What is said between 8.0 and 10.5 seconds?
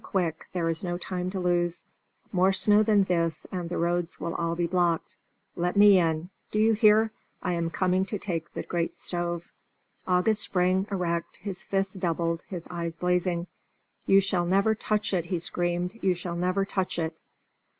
to take the great stove." August